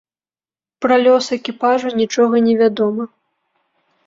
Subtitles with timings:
[0.85, 3.03] Пра лёс экіпажу нічога невядома.